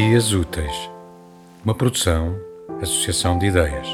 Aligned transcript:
Dias 0.00 0.32
Úteis, 0.32 0.88
uma 1.64 1.74
produção, 1.74 2.38
associação 2.80 3.36
de 3.36 3.46
ideias. 3.46 3.88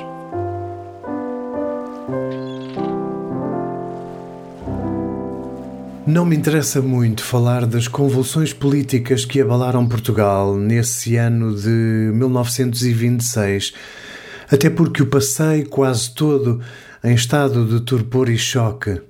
Não 6.07 6.27
me 6.27 6.37
interessa 6.37 6.83
muito 6.83 7.25
falar 7.25 7.65
das 7.65 7.89
convulsões 7.89 8.53
políticas 8.53 9.25
que 9.25 9.41
abalaram 9.41 9.89
Portugal 9.89 10.55
nesse 10.59 11.17
ano 11.17 11.55
de 11.55 11.71
1926, 12.13 13.73
até 14.53 14.69
porque 14.69 15.03
o 15.03 15.07
passei 15.07 15.65
quase 15.65 16.15
todo 16.15 16.61
em 17.03 17.15
estado 17.15 17.65
de 17.65 17.81
torpor 17.83 18.29
e 18.29 18.37
choque. 18.37 19.01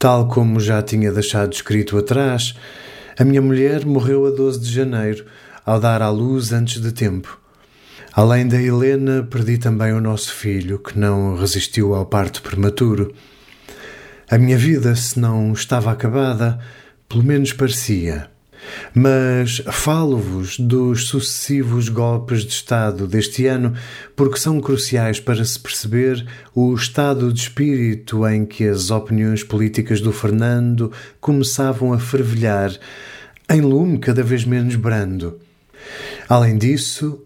Tal 0.00 0.26
como 0.26 0.58
já 0.58 0.82
tinha 0.82 1.12
deixado 1.12 1.52
escrito 1.52 1.96
atrás, 1.96 2.56
a 3.16 3.24
minha 3.24 3.40
mulher 3.40 3.86
morreu 3.86 4.26
a 4.26 4.30
12 4.30 4.58
de 4.58 4.72
janeiro, 4.72 5.24
ao 5.64 5.80
dar 5.80 6.02
à 6.02 6.10
luz 6.10 6.52
antes 6.52 6.80
de 6.80 6.92
tempo. 6.92 7.40
Além 8.12 8.46
da 8.46 8.62
Helena, 8.62 9.26
perdi 9.28 9.58
também 9.58 9.92
o 9.92 10.00
nosso 10.00 10.32
filho, 10.32 10.78
que 10.78 10.96
não 10.98 11.36
resistiu 11.36 11.94
ao 11.94 12.06
parto 12.06 12.42
prematuro. 12.42 13.12
A 14.30 14.38
minha 14.38 14.56
vida, 14.56 14.94
se 14.94 15.18
não 15.18 15.52
estava 15.52 15.90
acabada, 15.90 16.60
pelo 17.08 17.24
menos 17.24 17.52
parecia. 17.52 18.30
Mas 18.94 19.62
falo-vos 19.70 20.58
dos 20.58 21.08
sucessivos 21.08 21.88
golpes 21.88 22.44
de 22.44 22.52
Estado 22.52 23.06
deste 23.06 23.46
ano 23.46 23.74
porque 24.16 24.38
são 24.38 24.60
cruciais 24.60 25.20
para 25.20 25.44
se 25.44 25.58
perceber 25.58 26.24
o 26.54 26.72
estado 26.74 27.32
de 27.32 27.40
espírito 27.40 28.26
em 28.26 28.46
que 28.46 28.66
as 28.66 28.90
opiniões 28.90 29.42
políticas 29.42 30.00
do 30.00 30.12
Fernando 30.12 30.90
começavam 31.20 31.92
a 31.92 31.98
fervilhar, 31.98 32.72
em 33.50 33.60
lume 33.60 33.98
cada 33.98 34.22
vez 34.22 34.44
menos 34.44 34.76
brando. 34.76 35.38
Além 36.28 36.56
disso, 36.56 37.24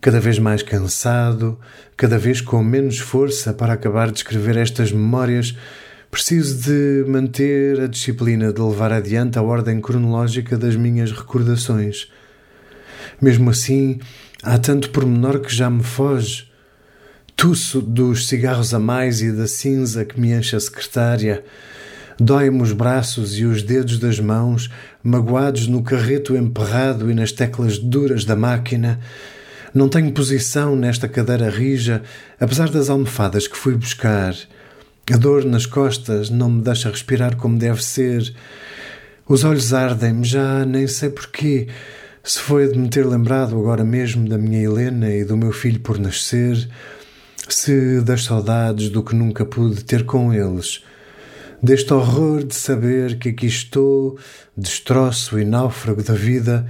cada 0.00 0.20
vez 0.20 0.38
mais 0.38 0.62
cansado, 0.62 1.58
cada 1.96 2.18
vez 2.18 2.40
com 2.40 2.62
menos 2.62 2.98
força 2.98 3.52
para 3.52 3.72
acabar 3.72 4.10
de 4.10 4.18
escrever 4.18 4.56
estas 4.56 4.92
memórias, 4.92 5.56
Preciso 6.16 6.62
de 6.62 7.04
manter 7.06 7.78
a 7.78 7.86
disciplina 7.86 8.50
de 8.50 8.60
levar 8.60 8.90
adiante 8.90 9.38
a 9.38 9.42
ordem 9.42 9.80
cronológica 9.82 10.56
das 10.56 10.74
minhas 10.74 11.12
recordações. 11.12 12.10
Mesmo 13.20 13.50
assim, 13.50 13.98
há 14.42 14.56
tanto 14.56 14.88
pormenor 14.90 15.40
que 15.40 15.54
já 15.54 15.68
me 15.68 15.82
foge. 15.82 16.50
Tuço 17.36 17.82
dos 17.82 18.28
cigarros 18.28 18.72
a 18.72 18.78
mais 18.78 19.20
e 19.20 19.30
da 19.30 19.46
cinza 19.46 20.06
que 20.06 20.18
me 20.18 20.32
enche 20.32 20.56
a 20.56 20.60
secretária. 20.60 21.44
Dói-me 22.18 22.62
os 22.62 22.72
braços 22.72 23.38
e 23.38 23.44
os 23.44 23.62
dedos 23.62 23.98
das 23.98 24.18
mãos, 24.18 24.70
magoados 25.02 25.66
no 25.66 25.82
carreto 25.82 26.34
emperrado 26.34 27.10
e 27.10 27.14
nas 27.14 27.30
teclas 27.30 27.78
duras 27.78 28.24
da 28.24 28.34
máquina. 28.34 28.98
Não 29.74 29.88
tenho 29.88 30.10
posição 30.12 30.74
nesta 30.74 31.06
cadeira 31.06 31.50
rija, 31.50 32.02
apesar 32.40 32.70
das 32.70 32.88
almofadas 32.88 33.46
que 33.46 33.56
fui 33.56 33.74
buscar. 33.74 34.34
A 35.12 35.16
dor 35.18 35.44
nas 35.44 35.66
costas 35.66 36.30
não 36.30 36.50
me 36.50 36.62
deixa 36.62 36.90
respirar 36.90 37.36
como 37.36 37.58
deve 37.58 37.84
ser. 37.84 38.34
Os 39.28 39.44
olhos 39.44 39.74
ardem-me, 39.74 40.24
já 40.24 40.64
nem 40.64 40.86
sei 40.86 41.10
porquê. 41.10 41.68
Se 42.24 42.40
foi 42.40 42.72
de 42.72 42.78
me 42.78 42.88
ter 42.88 43.06
lembrado 43.06 43.56
agora 43.58 43.84
mesmo 43.84 44.26
da 44.26 44.38
minha 44.38 44.62
Helena 44.62 45.10
e 45.10 45.22
do 45.22 45.36
meu 45.36 45.52
filho 45.52 45.80
por 45.80 45.98
nascer, 45.98 46.68
se 47.48 48.00
das 48.00 48.24
saudades 48.24 48.88
do 48.88 49.02
que 49.02 49.14
nunca 49.14 49.44
pude 49.44 49.84
ter 49.84 50.04
com 50.04 50.32
eles, 50.32 50.82
deste 51.62 51.92
horror 51.92 52.44
de 52.44 52.54
saber 52.54 53.18
que 53.18 53.30
aqui 53.30 53.46
estou, 53.46 54.18
destroço 54.56 55.38
e 55.38 55.44
náufrago 55.44 56.02
da 56.02 56.14
vida, 56.14 56.66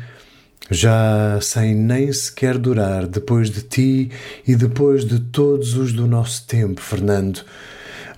já 0.70 1.38
sem 1.41 1.74
nem 1.74 2.12
sequer 2.12 2.58
durar 2.58 3.06
depois 3.06 3.50
de 3.50 3.62
ti 3.62 4.10
e 4.47 4.56
depois 4.56 5.04
de 5.04 5.20
todos 5.20 5.76
os 5.76 5.92
do 5.92 6.06
nosso 6.06 6.47
tempo, 6.47 6.80
Fernando 6.80 7.44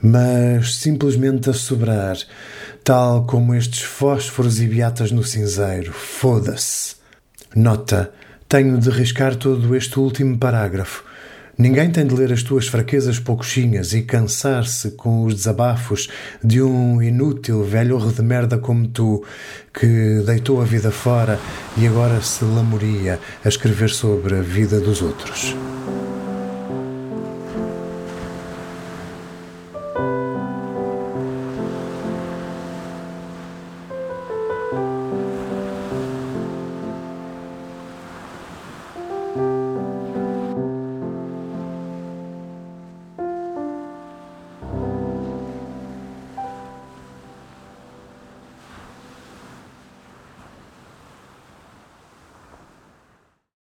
mas 0.03 0.77
simplesmente 0.77 1.51
a 1.51 1.53
sobrar, 1.53 2.17
tal 2.85 3.27
como 3.27 3.55
estes 3.55 3.83
fósforos 3.83 4.61
e 4.61 4.67
beatas 4.67 5.11
no 5.11 5.23
cinzeiro. 5.25 5.93
Foda-se. 5.93 6.97
Nota: 7.55 8.13
tenho 8.49 8.79
de 8.79 8.91
riscar 8.91 9.37
todo 9.37 9.75
este 9.75 9.99
último 9.99 10.39
parágrafo. 10.39 11.05
Ninguém 11.59 11.91
tem 11.91 12.07
de 12.07 12.15
ler 12.15 12.33
as 12.33 12.45
tuas 12.45 12.69
fraquezas 12.69 13.19
poucochinhas 13.19 13.93
e 13.93 14.03
cansar-se 14.03 14.93
com 14.93 15.25
os 15.25 15.35
desabafos 15.35 16.09
de 16.43 16.63
um 16.63 17.03
inútil 17.03 17.65
velho 17.65 17.99
de 17.99 18.23
merda 18.23 18.59
como 18.59 18.87
tu, 18.87 19.25
que 19.75 20.23
deitou 20.25 20.63
a 20.63 20.65
vida 20.65 20.93
fora 20.93 21.37
e 21.77 21.85
agora 21.85 22.23
se 22.23 22.45
lamoria 22.45 23.19
a 23.45 23.49
escrever 23.49 23.91
sobre 23.91 24.37
a 24.37 24.41
vida 24.41 24.79
dos 24.79 25.03
outros. 25.03 25.57